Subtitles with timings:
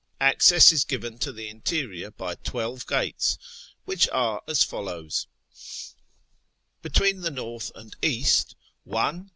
[0.19, 3.37] Access is given to the interior by twelve gates,
[3.85, 5.27] which are as follows:—
[6.81, 9.29] Between the north and the east— 1.